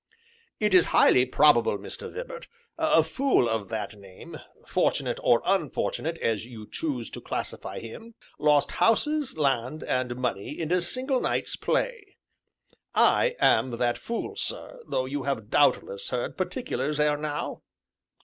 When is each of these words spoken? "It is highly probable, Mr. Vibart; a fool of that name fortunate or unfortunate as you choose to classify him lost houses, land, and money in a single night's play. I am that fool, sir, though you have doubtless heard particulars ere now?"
"It 0.59 0.73
is 0.73 0.87
highly 0.97 1.27
probable, 1.27 1.77
Mr. 1.77 2.11
Vibart; 2.11 2.47
a 2.75 3.03
fool 3.03 3.47
of 3.47 3.69
that 3.69 3.93
name 3.95 4.39
fortunate 4.65 5.19
or 5.21 5.43
unfortunate 5.45 6.17
as 6.17 6.43
you 6.43 6.67
choose 6.67 7.11
to 7.11 7.21
classify 7.21 7.77
him 7.77 8.15
lost 8.39 8.71
houses, 8.71 9.37
land, 9.37 9.83
and 9.83 10.15
money 10.15 10.59
in 10.59 10.71
a 10.71 10.81
single 10.81 11.21
night's 11.21 11.55
play. 11.55 12.17
I 12.95 13.35
am 13.39 13.69
that 13.77 13.99
fool, 13.99 14.35
sir, 14.35 14.81
though 14.87 15.05
you 15.05 15.21
have 15.25 15.51
doubtless 15.51 16.09
heard 16.09 16.35
particulars 16.35 16.99
ere 16.99 17.15
now?" 17.15 17.61